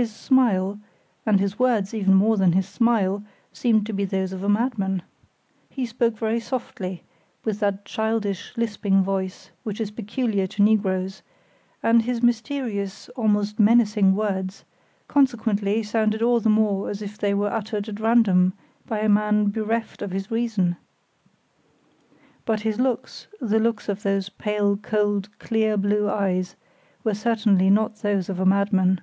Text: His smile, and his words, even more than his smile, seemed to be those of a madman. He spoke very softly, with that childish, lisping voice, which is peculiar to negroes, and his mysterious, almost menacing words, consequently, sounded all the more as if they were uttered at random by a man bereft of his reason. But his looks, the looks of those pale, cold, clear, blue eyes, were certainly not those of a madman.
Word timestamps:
His 0.00 0.16
smile, 0.16 0.80
and 1.26 1.38
his 1.40 1.58
words, 1.58 1.92
even 1.92 2.14
more 2.14 2.38
than 2.38 2.52
his 2.52 2.66
smile, 2.66 3.22
seemed 3.52 3.84
to 3.84 3.92
be 3.92 4.06
those 4.06 4.32
of 4.32 4.42
a 4.42 4.48
madman. 4.48 5.02
He 5.68 5.84
spoke 5.84 6.16
very 6.16 6.40
softly, 6.40 7.02
with 7.44 7.60
that 7.60 7.84
childish, 7.84 8.54
lisping 8.56 9.02
voice, 9.02 9.50
which 9.62 9.78
is 9.78 9.90
peculiar 9.90 10.46
to 10.46 10.62
negroes, 10.62 11.20
and 11.82 12.00
his 12.00 12.22
mysterious, 12.22 13.10
almost 13.10 13.58
menacing 13.60 14.14
words, 14.14 14.64
consequently, 15.06 15.82
sounded 15.82 16.22
all 16.22 16.40
the 16.40 16.48
more 16.48 16.88
as 16.88 17.02
if 17.02 17.18
they 17.18 17.34
were 17.34 17.52
uttered 17.52 17.86
at 17.86 18.00
random 18.00 18.54
by 18.86 19.00
a 19.00 19.06
man 19.08 19.50
bereft 19.50 20.00
of 20.00 20.12
his 20.12 20.30
reason. 20.30 20.76
But 22.46 22.60
his 22.62 22.80
looks, 22.80 23.26
the 23.38 23.58
looks 23.58 23.86
of 23.86 24.02
those 24.02 24.30
pale, 24.30 24.78
cold, 24.78 25.28
clear, 25.38 25.76
blue 25.76 26.08
eyes, 26.08 26.56
were 27.04 27.12
certainly 27.12 27.68
not 27.68 27.96
those 27.96 28.30
of 28.30 28.40
a 28.40 28.46
madman. 28.46 29.02